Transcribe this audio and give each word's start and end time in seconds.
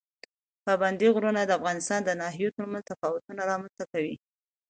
پابندی 0.65 1.07
غرونه 1.15 1.41
د 1.45 1.51
افغانستان 1.59 1.99
د 2.03 2.09
ناحیو 2.21 2.55
ترمنځ 2.57 2.83
تفاوتونه 2.91 3.41
رامنځ 3.51 3.73
ته 3.79 3.85
کوي. 3.91 4.15